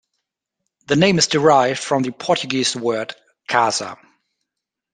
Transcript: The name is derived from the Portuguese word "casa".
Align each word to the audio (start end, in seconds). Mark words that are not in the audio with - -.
The 0.87 0.95
name 0.95 1.19
is 1.19 1.27
derived 1.27 1.77
from 1.77 2.01
the 2.01 2.09
Portuguese 2.11 2.75
word 2.75 3.13
"casa". 3.47 3.97